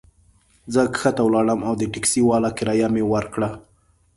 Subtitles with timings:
[0.73, 3.49] زه کښته ولاړم او د ټکسي والا کرایه مي ورکړه.